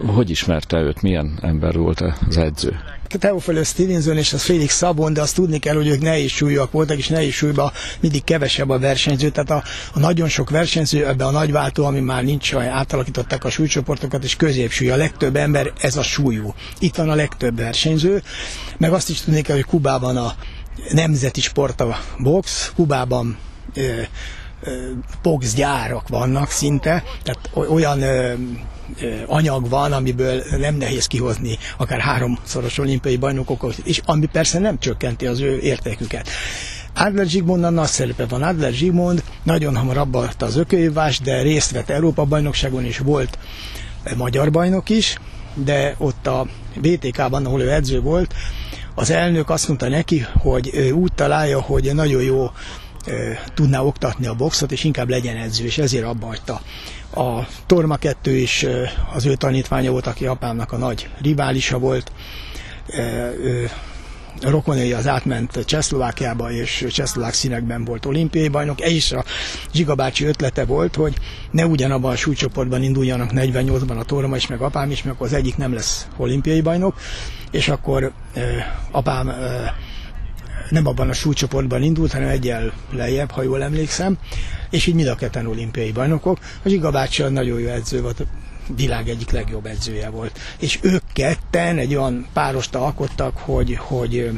Hogy 0.06 0.30
ismerte 0.30 0.78
őt? 0.78 1.02
Milyen 1.02 1.38
ember 1.42 1.76
volt 1.76 2.00
az 2.00 2.36
edző? 2.36 2.76
Teofilö 3.08 3.62
Stevenson 3.62 4.16
és 4.16 4.32
az 4.32 4.42
Félix 4.42 4.74
Szabon, 4.76 5.12
de 5.12 5.20
azt 5.20 5.34
tudni 5.34 5.58
kell, 5.58 5.74
hogy 5.74 5.86
ők 5.86 6.00
nehéz 6.00 6.30
súlyúak 6.30 6.72
voltak, 6.72 6.98
és 6.98 7.08
nehéz 7.08 7.32
súlyban 7.32 7.72
mindig 8.00 8.24
kevesebb 8.24 8.70
a 8.70 8.78
versenyző. 8.78 9.28
Tehát 9.30 9.50
a, 9.50 9.62
a 9.92 9.98
nagyon 9.98 10.28
sok 10.28 10.50
versenyző, 10.50 11.06
ebbe 11.06 11.24
a 11.24 11.30
nagyváltó, 11.30 11.84
ami 11.84 12.00
már 12.00 12.24
nincs, 12.24 12.54
átalakították 12.54 13.44
a 13.44 13.50
súlycsoportokat, 13.50 14.24
és 14.24 14.36
középsúly. 14.36 14.90
A 14.90 14.96
legtöbb 14.96 15.36
ember 15.36 15.72
ez 15.80 15.96
a 15.96 16.02
súlyú. 16.02 16.54
Itt 16.78 16.94
van 16.94 17.10
a 17.10 17.14
legtöbb 17.14 17.56
versenyző. 17.56 18.22
Meg 18.78 18.92
azt 18.92 19.08
is 19.10 19.20
tudni 19.20 19.40
kell, 19.40 19.56
hogy 19.56 19.64
Kubában 19.64 20.16
a 20.16 20.34
nemzeti 20.90 21.40
sport 21.40 21.80
a 21.80 21.98
box, 22.18 22.72
Kubában 22.76 23.38
boxgyárak 25.22 26.08
vannak 26.08 26.50
szinte, 26.50 27.02
tehát 27.22 27.50
olyan 27.68 28.02
ö, 28.02 28.32
ö, 28.32 28.34
anyag 29.26 29.68
van, 29.68 29.92
amiből 29.92 30.42
nem 30.58 30.74
nehéz 30.74 31.06
kihozni 31.06 31.58
akár 31.76 32.00
háromszoros 32.00 32.78
olimpiai 32.78 33.16
bajnokokat, 33.16 33.76
és 33.84 34.00
ami 34.04 34.26
persze 34.26 34.58
nem 34.58 34.78
csökkenti 34.78 35.26
az 35.26 35.40
ő 35.40 35.58
értéküket. 35.60 36.28
Adler 36.94 37.26
Zsigmondnak 37.26 37.72
nagy 37.72 37.86
szerepe 37.86 38.26
van. 38.26 38.42
Adler 38.42 38.72
Zsigmond 38.72 39.22
nagyon 39.42 39.76
hamar 39.76 39.96
abba 39.96 40.30
az 40.38 40.56
ökőívás, 40.56 41.20
de 41.20 41.42
részt 41.42 41.70
vett 41.70 41.90
Európa 41.90 42.24
bajnokságon 42.24 42.84
is 42.84 42.98
volt 42.98 43.38
magyar 44.16 44.50
bajnok 44.50 44.88
is, 44.88 45.18
de 45.54 45.94
ott 45.98 46.26
a 46.26 46.46
BTK-ban, 46.80 47.46
ahol 47.46 47.60
ő 47.62 47.72
edző 47.72 48.00
volt, 48.00 48.34
az 48.94 49.10
elnök 49.10 49.50
azt 49.50 49.68
mondta 49.68 49.88
neki, 49.88 50.26
hogy 50.32 50.70
ő 50.72 50.90
úgy 50.90 51.12
találja, 51.14 51.60
hogy 51.60 51.94
nagyon 51.94 52.22
jó 52.22 52.50
tudná 53.54 53.80
oktatni 53.80 54.26
a 54.26 54.34
boxot, 54.34 54.72
és 54.72 54.84
inkább 54.84 55.08
legyen 55.08 55.36
edző, 55.36 55.64
és 55.64 55.78
ezért 55.78 56.04
abba 56.04 56.26
hagyta. 56.26 56.60
A 57.14 57.46
Torma 57.66 57.96
2 57.96 58.36
is 58.36 58.66
az 59.14 59.26
ő 59.26 59.34
tanítványa 59.34 59.90
volt, 59.90 60.06
aki 60.06 60.26
apámnak 60.26 60.72
a 60.72 60.76
nagy 60.76 61.08
riválisa 61.22 61.78
volt. 61.78 62.12
Ő 63.42 63.70
rokonai 64.42 64.92
az 64.92 65.06
átment 65.06 65.64
Csehszlovákiába, 65.64 66.50
és 66.50 66.86
Csehszlovák 66.90 67.32
színekben 67.32 67.84
volt 67.84 68.06
olimpiai 68.06 68.48
bajnok. 68.48 68.80
Ez 68.80 68.90
is 68.90 69.12
a 69.12 69.24
Zsiga 69.72 69.94
bácsi 69.94 70.24
ötlete 70.24 70.64
volt, 70.64 70.94
hogy 70.94 71.14
ne 71.50 71.66
ugyanabban 71.66 72.12
a 72.12 72.16
súlycsoportban 72.16 72.82
induljanak 72.82 73.30
48-ban 73.34 73.98
a 73.98 74.04
Torma 74.04 74.36
is, 74.36 74.46
meg 74.46 74.60
apám 74.60 74.90
is, 74.90 75.02
mert 75.02 75.16
akkor 75.16 75.26
az 75.26 75.32
egyik 75.32 75.56
nem 75.56 75.74
lesz 75.74 76.06
olimpiai 76.16 76.60
bajnok, 76.60 77.00
és 77.50 77.68
akkor 77.68 78.12
apám 78.90 79.32
nem 80.70 80.86
abban 80.86 81.08
a 81.08 81.12
súlycsoportban 81.12 81.82
indult, 81.82 82.12
hanem 82.12 82.28
egyel 82.28 82.72
lejjebb, 82.90 83.30
ha 83.30 83.42
jól 83.42 83.62
emlékszem, 83.62 84.18
és 84.70 84.86
így 84.86 84.94
mind 84.94 85.08
a 85.08 85.14
ketten 85.14 85.46
olimpiai 85.46 85.92
bajnokok. 85.92 86.38
A 86.62 86.68
Zsiga 86.68 86.90
bácsi 86.90 87.22
nagyon 87.22 87.60
jó 87.60 87.68
edző 87.68 88.02
volt, 88.02 88.26
világ 88.76 89.08
egyik 89.08 89.30
legjobb 89.30 89.66
edzője 89.66 90.10
volt. 90.10 90.38
És 90.58 90.78
ők 90.82 91.02
ketten 91.12 91.78
egy 91.78 91.94
olyan 91.94 92.26
párost 92.32 92.74
alkottak, 92.74 93.36
hogy, 93.36 93.76
hogy 93.76 94.30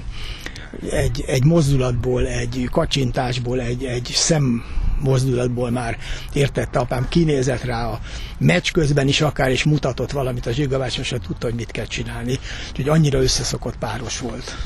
egy, 0.91 1.25
egy 1.27 1.45
mozdulatból, 1.45 2.27
egy 2.27 2.69
kacsintásból, 2.71 3.61
egy, 3.61 3.85
egy 3.85 4.11
szem 4.15 4.65
mozdulatból 5.01 5.71
már 5.71 5.99
értette 6.33 6.79
apám, 6.79 7.09
kinézett 7.09 7.63
rá 7.63 7.87
a 7.87 8.01
meccs 8.39 8.71
közben 8.73 9.09
is 9.09 9.21
akár, 9.21 9.51
és 9.51 9.65
mutatott 9.65 10.11
valamit 10.11 10.47
a 10.47 10.53
zsigabács, 10.53 11.03
se 11.03 11.19
tudta, 11.19 11.47
hogy 11.47 11.55
mit 11.55 11.71
kell 11.71 11.87
csinálni. 11.87 12.39
Úgyhogy 12.71 12.89
annyira 12.89 13.23
összeszokott 13.23 13.79
páros 13.79 14.19
volt. 14.19 14.57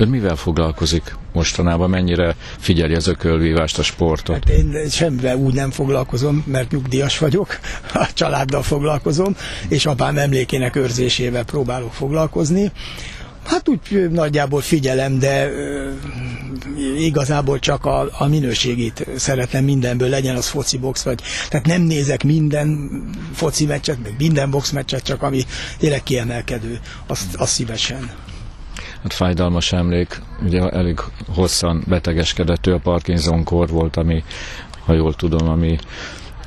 Ön 0.00 0.08
mivel 0.08 0.36
foglalkozik 0.36 1.16
mostanában? 1.32 1.90
Mennyire 1.90 2.36
figyeli 2.58 2.94
az 2.94 3.06
ökölvívást, 3.06 3.78
a 3.78 3.82
sportot? 3.82 4.34
Hát 4.34 4.48
én 4.48 4.88
semmivel 4.90 5.36
úgy 5.36 5.54
nem 5.54 5.70
foglalkozom, 5.70 6.44
mert 6.46 6.70
nyugdíjas 6.70 7.18
vagyok, 7.18 7.58
a 7.94 8.08
családdal 8.14 8.62
foglalkozom, 8.62 9.36
és 9.68 9.86
apám 9.86 10.18
emlékének 10.18 10.76
őrzésével 10.76 11.44
próbálok 11.44 11.92
foglalkozni. 11.92 12.72
Hát 13.46 13.68
úgy 13.68 14.10
nagyjából 14.10 14.60
figyelem, 14.60 15.18
de 15.18 15.50
igazából 16.98 17.58
csak 17.58 17.84
a, 17.84 18.08
a 18.18 18.26
minőségét 18.26 19.06
szeretem 19.16 19.64
mindenből, 19.64 20.08
legyen 20.08 20.36
az 20.36 20.48
foci 20.48 20.78
box, 20.78 21.02
vagy 21.02 21.20
tehát 21.48 21.66
nem 21.66 21.82
nézek 21.82 22.24
minden 22.24 22.90
foci 23.34 23.66
meccset, 23.66 23.98
meg 24.02 24.14
minden 24.18 24.50
box 24.50 24.70
meccset, 24.70 25.02
csak 25.02 25.22
ami 25.22 25.42
tényleg 25.78 26.02
kiemelkedő, 26.02 26.80
azt, 27.06 27.34
azt 27.34 27.52
szívesen 27.52 28.10
hát 29.02 29.12
fájdalmas 29.12 29.72
emlék, 29.72 30.20
ugye 30.42 30.68
elég 30.68 31.00
hosszan 31.34 31.84
betegeskedett, 31.86 32.66
ő 32.66 32.74
a 32.74 32.78
Parkinson-kor 32.78 33.68
volt, 33.68 33.96
ami, 33.96 34.24
ha 34.84 34.92
jól 34.92 35.14
tudom, 35.14 35.48
ami 35.48 35.78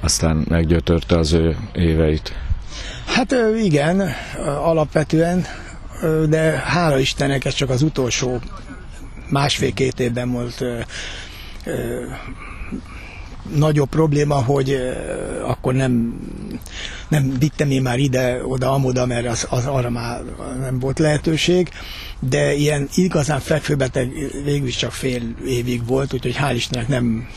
aztán 0.01 0.45
meggyötörte 0.49 1.17
az 1.17 1.33
ő 1.33 1.57
éveit. 1.73 2.33
Hát 3.05 3.35
igen, 3.63 4.09
alapvetően, 4.63 5.45
de 6.29 6.41
hála 6.65 6.99
Istennek 6.99 7.45
ez 7.45 7.53
csak 7.53 7.69
az 7.69 7.81
utolsó 7.81 8.39
másfél-két 9.29 9.99
évben 9.99 10.31
volt 10.31 10.63
nagyobb 13.55 13.89
probléma, 13.89 14.35
hogy 14.35 14.77
akkor 15.45 15.73
nem, 15.73 16.19
nem 17.13 17.35
vittem 17.39 17.71
én 17.71 17.81
már 17.81 17.99
ide, 17.99 18.45
oda, 18.45 18.71
amoda, 18.71 19.05
mert 19.05 19.27
az, 19.27 19.47
az 19.49 19.65
arra 19.65 19.89
már 19.89 20.21
nem 20.59 20.79
volt 20.79 20.99
lehetőség, 20.99 21.69
de 22.19 22.53
ilyen 22.53 22.89
igazán 22.95 23.39
fekvőbeteg 23.39 24.11
végül 24.43 24.67
is 24.67 24.75
csak 24.75 24.91
fél 24.91 25.21
évig 25.47 25.85
volt, 25.85 26.13
úgyhogy 26.13 26.37
hál' 26.41 26.53
Istennek 26.55 26.87
nem, 26.87 27.27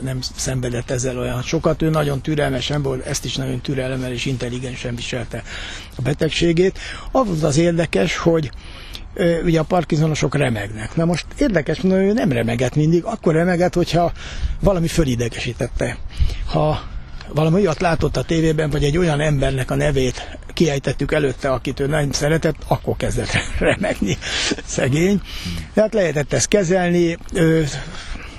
nem 0.00 0.18
szenvedett 0.36 0.90
ezzel 0.90 1.18
olyan 1.18 1.42
sokat. 1.42 1.82
Ő 1.82 1.90
nagyon 1.90 2.20
türelmes 2.20 2.70
ember 2.70 2.92
volt, 2.92 3.06
ezt 3.06 3.24
is 3.24 3.36
nagyon 3.36 3.60
türelemmel 3.60 4.12
és 4.12 4.24
intelligensen 4.24 4.94
viselte 4.94 5.42
a 5.96 6.02
betegségét. 6.02 6.78
Az 7.10 7.42
az 7.42 7.56
érdekes, 7.56 8.16
hogy 8.16 8.50
ugye 9.44 9.60
a 9.60 9.64
parkinsonosok 9.64 10.34
remegnek. 10.34 10.96
Na 10.96 11.04
most 11.04 11.26
érdekes 11.38 11.80
mondani, 11.80 12.06
hogy 12.06 12.14
nem 12.14 12.32
remegett 12.32 12.74
mindig, 12.74 13.04
akkor 13.04 13.34
remegett, 13.34 13.74
hogyha 13.74 14.12
valami 14.60 14.88
fölidegesítette. 14.88 15.96
Ha 16.46 16.96
valami 17.34 17.60
olyat 17.60 17.80
látott 17.80 18.16
a 18.16 18.22
tévében, 18.22 18.70
vagy 18.70 18.84
egy 18.84 18.98
olyan 18.98 19.20
embernek 19.20 19.70
a 19.70 19.74
nevét 19.74 20.38
kiejtettük 20.54 21.12
előtte, 21.12 21.50
akit 21.50 21.80
ő 21.80 21.86
nem 21.86 22.12
szeretett, 22.12 22.56
akkor 22.66 22.96
kezdett 22.96 23.30
remegni. 23.58 24.18
Szegény. 24.64 25.20
Tehát 25.74 25.94
lehetett 25.94 26.32
ezt 26.32 26.48
kezelni, 26.48 27.18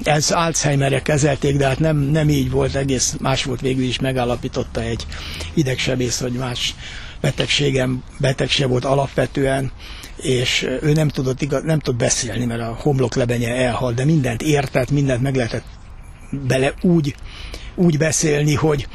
ez 0.03 0.31
Alzheimerre 0.31 1.01
kezelték, 1.01 1.58
de 1.58 1.67
hát 1.67 1.79
nem, 1.79 1.98
nem 1.98 2.29
így 2.29 2.51
volt, 2.51 2.75
egész 2.75 3.15
más 3.19 3.43
volt 3.43 3.62
végül 3.62 3.84
is 3.84 4.00
megállapította 4.00 4.81
egy 4.81 5.05
idegsebész, 5.53 6.19
hogy 6.19 6.31
más 6.31 6.75
betegségem, 7.22 8.03
betegség 8.17 8.67
volt 8.67 8.86
alapvetően, 8.86 9.72
és 10.15 10.67
ő 10.81 10.91
nem 10.91 11.08
tudott, 11.08 11.41
igaz, 11.41 11.63
nem 11.63 11.79
tudott 11.79 12.00
beszélni, 12.00 12.46
mert 12.46 12.62
a 12.62 12.77
homloklebenye 12.81 13.55
elhalt, 13.55 13.96
de 13.96 14.05
mindent 14.05 14.41
értett, 14.41 14.91
mindent 14.91 15.22
meg 15.22 15.36
lehetett 15.36 15.65
bele 16.31 16.74
úgy, 16.81 17.15
úgy 17.79 17.98
beszélni, 17.98 18.53
hogy 18.55 18.88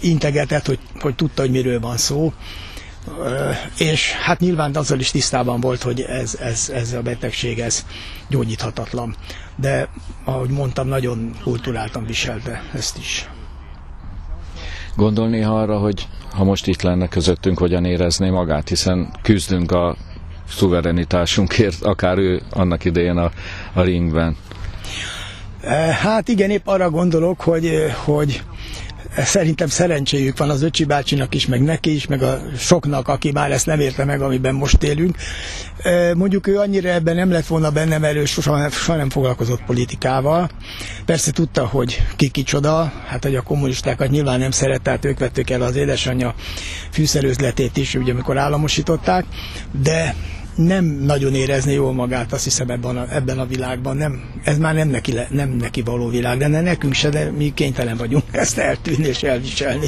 integetett, 0.00 0.66
hogy, 0.66 0.78
hogy 1.00 1.14
tudta, 1.14 1.42
hogy 1.42 1.50
miről 1.50 1.80
van 1.80 1.96
szó. 1.96 2.32
és 3.78 4.12
hát 4.12 4.40
nyilván 4.40 4.74
azzal 4.76 4.98
is 5.00 5.10
tisztában 5.10 5.60
volt, 5.60 5.82
hogy 5.82 6.00
ez, 6.00 6.34
ez, 6.40 6.70
ez 6.74 6.92
a 6.92 7.02
betegség, 7.02 7.58
ez 7.58 7.84
gyógyíthatatlan. 8.28 9.14
De, 9.56 9.88
ahogy 10.24 10.48
mondtam, 10.50 10.88
nagyon 10.88 11.34
kulturáltan 11.42 12.06
viselte 12.06 12.62
ezt 12.74 12.98
is. 12.98 13.28
Gondolni 14.96 15.42
arra, 15.42 15.78
hogy 15.78 16.08
ha 16.32 16.44
most 16.44 16.66
itt 16.66 16.82
lenne 16.82 17.08
közöttünk, 17.08 17.58
hogyan 17.58 17.84
érezné 17.84 18.30
magát, 18.30 18.68
hiszen 18.68 19.12
küzdünk 19.22 19.72
a 19.72 19.96
szuverenitásunkért, 20.48 21.82
akár 21.82 22.18
ő 22.18 22.42
annak 22.50 22.84
idején 22.84 23.16
a, 23.16 23.30
a 23.72 23.82
ringben. 23.82 24.36
Hát 26.02 26.28
igen, 26.28 26.50
épp 26.50 26.66
arra 26.66 26.90
gondolok, 26.90 27.40
hogy, 27.40 27.92
hogy 28.04 28.42
szerintem 29.16 29.68
szerencséjük 29.68 30.38
van 30.38 30.50
az 30.50 30.62
öcsi 30.62 30.84
bácsinak 30.84 31.34
is, 31.34 31.46
meg 31.46 31.62
neki 31.62 31.94
is, 31.94 32.06
meg 32.06 32.22
a 32.22 32.40
soknak, 32.56 33.08
aki 33.08 33.30
már 33.32 33.52
ezt 33.52 33.66
nem 33.66 33.80
érte 33.80 34.04
meg, 34.04 34.20
amiben 34.20 34.54
most 34.54 34.82
élünk. 34.82 35.16
Mondjuk 36.14 36.46
ő 36.46 36.58
annyira 36.58 36.88
ebben 36.88 37.14
nem 37.14 37.30
lett 37.30 37.46
volna 37.46 37.70
benne, 37.70 37.98
mert 37.98 38.16
ő 38.16 38.24
soha, 38.24 38.70
soha 38.70 38.98
nem 38.98 39.10
foglalkozott 39.10 39.64
politikával. 39.64 40.50
Persze 41.04 41.30
tudta, 41.30 41.66
hogy 41.66 42.02
ki 42.16 42.28
kicsoda, 42.28 42.92
hát 43.06 43.22
hogy 43.22 43.36
a 43.36 43.42
kommunistákat 43.42 44.10
nyilván 44.10 44.38
nem 44.38 44.50
szeret, 44.50 44.82
tehát 44.82 45.04
ők 45.04 45.18
vették 45.18 45.50
el 45.50 45.62
az 45.62 45.76
édesanyja 45.76 46.34
fűszerőzletét 46.90 47.76
is, 47.76 47.94
ugye 47.94 48.12
amikor 48.12 48.38
államosították, 48.38 49.24
de 49.82 50.14
nem 50.56 50.84
nagyon 50.84 51.34
érezni 51.34 51.72
jól 51.72 51.92
magát, 51.92 52.32
azt 52.32 52.44
hiszem 52.44 52.68
ebben 52.70 52.96
a, 52.96 53.14
ebben 53.14 53.38
a 53.38 53.46
világban. 53.46 53.96
Nem, 53.96 54.22
ez 54.44 54.58
már 54.58 54.74
nem 54.74 54.88
neki, 54.88 55.14
nem 55.30 55.48
neki 55.50 55.82
való 55.82 56.08
világ, 56.08 56.38
de 56.38 56.48
nekünk 56.48 56.92
se, 56.94 57.08
de 57.08 57.30
mi 57.30 57.52
kénytelen 57.54 57.96
vagyunk 57.96 58.24
ezt 58.32 58.58
eltűnni 58.58 59.06
és 59.06 59.22
elviselni, 59.22 59.86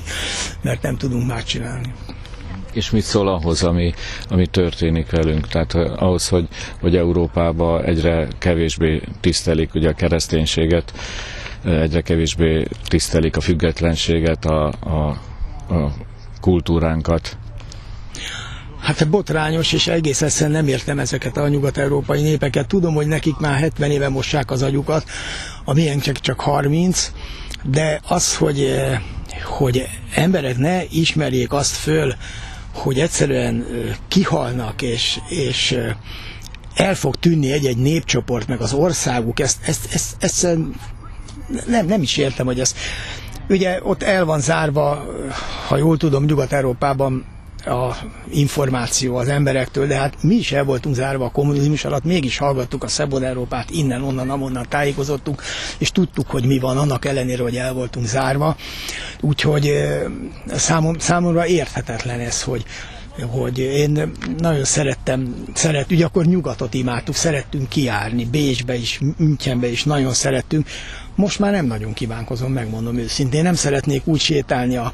mert 0.63 0.83
nem 0.83 0.97
tudunk 0.97 1.27
már 1.27 1.45
csinálni 1.45 1.93
és 2.73 2.91
mit 2.91 3.03
szól 3.03 3.29
ahhoz, 3.29 3.63
ami, 3.63 3.93
ami 4.29 4.47
történik 4.47 5.11
velünk? 5.11 5.49
Tehát 5.49 5.75
ahhoz, 5.75 6.29
hogy, 6.29 6.49
hogy 6.81 6.97
Európában 6.97 7.85
egyre 7.85 8.29
kevésbé 8.39 9.03
tisztelik 9.21 9.75
ugye 9.75 9.89
a 9.89 9.93
kereszténységet, 9.95 10.93
egyre 11.65 12.01
kevésbé 12.01 12.67
tisztelik 12.89 13.37
a 13.37 13.41
függetlenséget, 13.41 14.45
a, 14.45 14.67
a, 14.81 15.09
a 15.75 15.93
kultúránkat. 16.41 17.37
Hát 18.87 19.09
botrányos, 19.09 19.73
és 19.73 19.87
egész 19.87 20.23
egyszerűen 20.23 20.57
nem 20.57 20.69
értem 20.69 20.99
ezeket 20.99 21.37
a 21.37 21.49
nyugat-európai 21.49 22.23
népeket. 22.23 22.67
Tudom, 22.67 22.95
hogy 22.95 23.07
nekik 23.07 23.37
már 23.37 23.59
70 23.59 23.91
éve 23.91 24.09
mossák 24.09 24.51
az 24.51 24.63
agyukat, 24.63 25.05
a 25.65 25.73
milyen 25.73 25.99
csak, 25.99 26.21
csak 26.21 26.41
30, 26.41 27.13
de 27.63 28.01
az, 28.09 28.37
hogy, 28.37 28.61
eh, 28.63 29.01
hogy 29.45 29.89
emberek 30.15 30.59
ne 30.59 30.85
ismerjék 30.85 31.53
azt 31.53 31.77
föl, 31.77 32.15
hogy 32.75 32.99
egyszerűen 33.01 33.61
eh, 33.71 33.97
kihalnak, 34.09 34.83
és, 34.83 35.19
és 35.29 35.73
eh, 35.73 35.95
el 36.75 36.95
fog 36.95 37.17
tűnni 37.17 37.53
egy-egy 37.53 37.77
népcsoport, 37.79 38.47
meg 38.49 38.61
az 38.61 38.73
országuk, 38.73 39.41
ezt, 39.41 39.59
ezt, 39.67 39.89
ezt, 39.93 40.15
ezt 40.19 40.43
nem, 41.67 41.87
nem 41.87 42.03
is 42.03 42.17
értem, 42.17 42.47
hogy 42.47 42.61
ez 42.61 42.75
Ugye 43.49 43.79
ott 43.83 44.03
el 44.03 44.25
van 44.25 44.41
zárva, 44.41 45.07
ha 45.69 45.77
jól 45.77 45.97
tudom, 45.97 46.25
Nyugat-Európában 46.25 47.25
a 47.67 47.97
információ 48.31 49.17
az 49.17 49.29
emberektől, 49.29 49.87
de 49.87 49.97
hát 49.97 50.23
mi 50.23 50.35
is 50.35 50.53
el 50.53 50.65
voltunk 50.65 50.95
zárva 50.95 51.25
a 51.25 51.31
kommunizmus 51.31 51.85
alatt, 51.85 52.05
mégis 52.05 52.39
hallgattuk 52.39 52.85
a 52.85 52.89
Szabad 52.89 53.23
Európát, 53.23 53.71
innen, 53.71 54.03
onnan, 54.03 54.31
amonnan 54.31 54.67
tájékozottunk, 54.69 55.43
és 55.79 55.91
tudtuk, 55.91 56.31
hogy 56.31 56.45
mi 56.45 56.59
van, 56.59 56.77
annak 56.77 57.05
ellenére, 57.05 57.43
hogy 57.43 57.57
el 57.57 57.73
voltunk 57.73 58.07
zárva. 58.07 58.57
Úgyhogy 59.21 59.73
számom, 60.55 60.99
számomra 60.99 61.47
érthetetlen 61.47 62.21
ez, 62.21 62.43
hogy 62.43 62.65
hogy 63.31 63.59
én 63.59 64.13
nagyon 64.39 64.65
szerettem, 64.65 65.35
szeret, 65.55 65.93
ugye 65.93 66.05
akkor 66.05 66.25
nyugatot 66.25 66.75
imádtuk, 66.75 67.15
szerettünk 67.15 67.69
kiárni, 67.69 68.25
Bécsbe 68.25 68.75
is, 68.75 69.01
Münchenbe 69.17 69.69
is 69.71 69.85
nagyon 69.85 70.13
szerettünk. 70.13 70.69
Most 71.15 71.39
már 71.39 71.53
nem 71.53 71.67
nagyon 71.67 71.93
kívánkozom, 71.93 72.53
megmondom 72.53 72.97
őszintén. 72.99 73.43
Nem 73.43 73.55
szeretnék 73.55 74.07
úgy 74.07 74.21
sétálni 74.21 74.77
a 74.77 74.93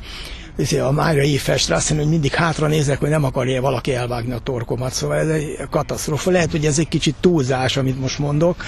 a 0.58 0.90
Mária 0.90 1.38
Strassen, 1.56 1.96
hogy 1.96 2.08
mindig 2.08 2.32
hátra 2.34 2.66
nézek, 2.66 2.98
hogy 2.98 3.08
nem 3.08 3.24
akarja 3.24 3.60
valaki 3.60 3.94
elvágni 3.94 4.32
a 4.32 4.38
torkomat. 4.38 4.92
Szóval 4.92 5.16
ez 5.16 5.28
egy 5.28 5.56
katasztrófa. 5.70 6.30
Lehet, 6.30 6.50
hogy 6.50 6.66
ez 6.66 6.78
egy 6.78 6.88
kicsit 6.88 7.14
túlzás, 7.20 7.76
amit 7.76 8.00
most 8.00 8.18
mondok, 8.18 8.64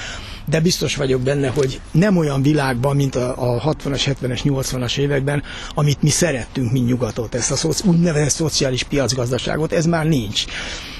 de 0.47 0.61
biztos 0.61 0.97
vagyok 0.97 1.21
benne, 1.21 1.49
hogy 1.49 1.81
nem 1.91 2.17
olyan 2.17 2.43
világban, 2.43 2.97
mint 2.97 3.15
a, 3.15 3.55
a 3.55 3.75
60-as, 3.75 4.15
70-es, 4.23 4.41
80-as 4.45 4.97
években, 4.99 5.43
amit 5.75 6.03
mi 6.03 6.11
szerettünk, 6.11 6.73
mint 6.73 6.87
nyugatot, 6.87 7.35
ezt 7.35 7.51
a 7.51 7.57
szoci, 7.57 7.89
úgynevezett 7.89 8.31
szociális 8.31 8.83
piacgazdaságot, 8.83 9.73
ez 9.73 9.87
már 9.87 10.07
nincs. 10.07 10.45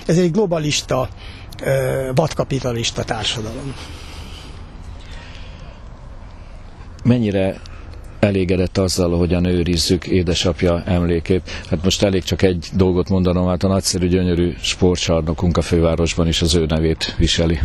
Ez 0.07 0.19
egy 0.19 0.31
globalista, 0.31 1.09
vadkapitalista 2.15 3.05
társadalom. 3.05 3.75
Mennyire 7.05 7.61
elégedett 8.25 8.79
azzal, 8.79 9.19
hogyan 9.19 9.45
őrizzük 9.45 10.07
édesapja 10.07 10.83
emlékét. 10.87 11.51
Hát 11.71 11.85
most 11.85 12.03
elég 12.03 12.23
csak 12.23 12.43
egy 12.43 12.69
dolgot 12.73 13.09
mondanom, 13.09 13.49
hát 13.49 13.63
a 13.63 13.69
nagyszerű, 13.69 14.09
gyönyörű 14.09 14.55
sportcsarnokunk 14.61 15.57
a 15.57 15.63
fővárosban 15.63 16.29
is 16.29 16.43
az 16.43 16.55
ő 16.55 16.67
nevét 16.67 17.15
viseli. 17.19 17.59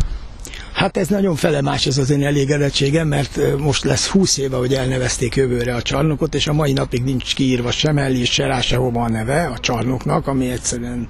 Hát 0.72 0.96
ez 0.96 1.08
nagyon 1.08 1.34
felemás 1.34 1.86
ez 1.86 1.98
az 1.98 2.10
én 2.10 2.24
elégedettségem, 2.24 3.08
mert 3.08 3.58
most 3.58 3.84
lesz 3.84 4.06
20 4.06 4.36
éve, 4.36 4.56
hogy 4.56 4.74
elnevezték 4.74 5.34
jövőre 5.34 5.74
a 5.74 5.82
csarnokot, 5.82 6.34
és 6.34 6.46
a 6.46 6.52
mai 6.52 6.72
napig 6.72 7.02
nincs 7.02 7.34
kiírva 7.34 7.70
sem 7.70 7.98
elé, 7.98 8.24
se 8.24 8.46
rá, 8.46 8.60
sehova 8.60 9.02
a 9.02 9.08
neve 9.08 9.46
a 9.46 9.58
csarnoknak, 9.58 10.26
ami 10.26 10.50
egyszerűen 10.50 11.08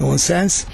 nonsens 0.00 0.64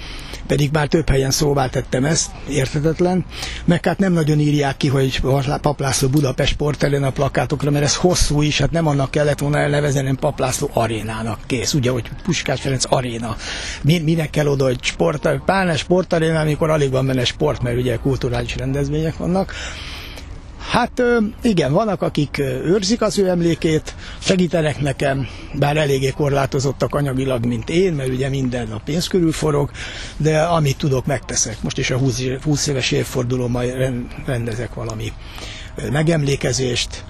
pedig 0.47 0.69
már 0.71 0.87
több 0.87 1.09
helyen 1.09 1.31
szóvá 1.31 1.67
tettem 1.69 2.05
ezt, 2.05 2.31
értetetlen. 2.49 3.25
Meg 3.65 3.85
hát 3.85 3.97
nem 3.97 4.13
nagyon 4.13 4.39
írják 4.39 4.77
ki, 4.77 4.87
hogy 4.87 5.21
Paplászló 5.61 6.07
Budapest 6.07 6.51
sportterén 6.51 7.03
a 7.03 7.09
plakátokra, 7.09 7.71
mert 7.71 7.83
ez 7.85 7.95
hosszú 7.95 8.41
is, 8.41 8.59
hát 8.59 8.71
nem 8.71 8.87
annak 8.87 9.11
kellett 9.11 9.39
volna 9.39 9.57
elnevezni, 9.57 9.99
hanem 9.99 10.15
Paplászló 10.15 10.69
arénának 10.73 11.39
kész, 11.47 11.73
ugye, 11.73 11.89
hogy 11.89 12.09
Puskás 12.23 12.61
Ferenc 12.61 12.83
aréna. 12.89 13.35
Mi, 13.81 13.99
minek 13.99 14.29
kell 14.29 14.47
oda, 14.47 14.63
hogy 14.65 14.83
sport, 14.83 15.29
pláne 15.45 15.75
sportaréna, 15.77 16.39
amikor 16.39 16.69
alig 16.69 16.91
van 16.91 17.05
benne 17.05 17.25
sport, 17.25 17.61
mert 17.61 17.77
ugye 17.77 17.95
kulturális 17.95 18.55
rendezvények 18.55 19.17
vannak. 19.17 19.53
Hát 20.69 21.01
igen, 21.41 21.71
vannak, 21.71 22.01
akik 22.01 22.37
őrzik 22.39 23.01
az 23.01 23.17
ő 23.17 23.27
emlékét, 23.29 23.95
segítenek 24.19 24.81
nekem, 24.81 25.27
bár 25.53 25.77
eléggé 25.77 26.09
korlátozottak 26.09 26.95
anyagilag, 26.95 27.45
mint 27.45 27.69
én, 27.69 27.93
mert 27.93 28.09
ugye 28.09 28.29
minden 28.29 28.71
a 28.71 28.81
pénz 28.85 29.07
körül 29.07 29.31
forog, 29.31 29.71
de 30.17 30.41
amit 30.41 30.77
tudok, 30.77 31.05
megteszek. 31.05 31.61
Most 31.61 31.77
is 31.77 31.89
a 31.89 31.97
20 32.43 32.67
éves 32.67 32.95
majd 33.47 33.73
rendezek 34.25 34.73
valami 34.73 35.13
megemlékezést, 35.91 37.03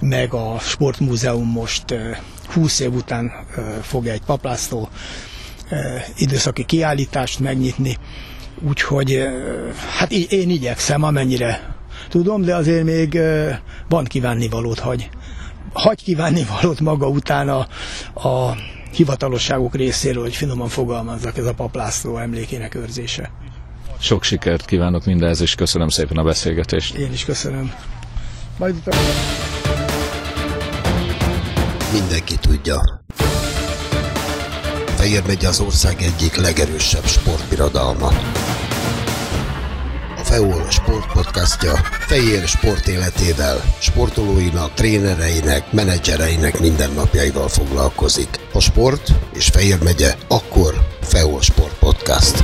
meg 0.00 0.34
a 0.34 0.58
Sportmúzeum 0.60 1.48
most 1.48 1.84
20 2.46 2.80
év 2.80 2.94
után 2.94 3.30
fog 3.82 4.06
egy 4.06 4.22
paplászló 4.26 4.88
időszaki 6.16 6.64
kiállítást 6.64 7.40
megnyitni, 7.40 7.96
úgyhogy 8.68 9.28
hát 9.96 10.12
én 10.12 10.50
igyekszem, 10.50 11.02
amennyire 11.02 11.71
tudom, 12.12 12.42
de 12.42 12.54
azért 12.56 12.84
még 12.84 13.18
van 13.88 14.04
kívánnivalót 14.04 14.78
hagy. 14.78 15.10
Hagy 15.72 16.02
kívánnivalót 16.02 16.80
maga 16.80 17.08
után 17.08 17.48
a, 17.48 17.66
a 18.28 18.56
hivatalosságok 18.92 19.74
részéről, 19.74 20.22
hogy 20.22 20.34
finoman 20.34 20.68
fogalmazzak, 20.68 21.36
ez 21.36 21.46
a 21.46 21.54
paplászló 21.54 22.18
emlékének 22.18 22.74
őrzése. 22.74 23.30
Sok 23.98 24.22
sikert 24.22 24.64
kívánok 24.64 25.04
mindez, 25.04 25.40
és 25.40 25.54
köszönöm 25.54 25.88
szépen 25.88 26.16
a 26.16 26.22
beszélgetést. 26.22 26.94
Én 26.94 27.12
is 27.12 27.24
köszönöm. 27.24 27.72
Majd 28.58 28.74
utána... 28.74 29.02
Mindenki 31.92 32.36
tudja. 32.40 32.80
Fejér 34.96 35.22
megy 35.26 35.44
az 35.44 35.60
ország 35.60 36.02
egyik 36.02 36.36
legerősebb 36.36 37.04
sportbirodalma. 37.06 38.08
FEOL 40.32 40.70
sportpodcastja 40.70 41.72
Fejér 42.06 42.46
sportéletével, 42.46 43.60
sportolóinak, 43.78 44.74
trénereinek, 44.74 45.72
menedzsereinek 45.72 46.60
mindennapjaival 46.60 47.48
foglalkozik. 47.48 48.28
A 48.52 48.60
sport 48.60 49.08
és 49.34 49.46
Fejér 49.46 49.82
megye, 49.82 50.14
akkor 50.28 50.86
FEOL 51.00 51.40
Sport 51.40 51.78
Podcast. 51.78 52.42